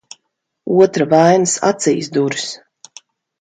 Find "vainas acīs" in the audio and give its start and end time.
1.11-2.11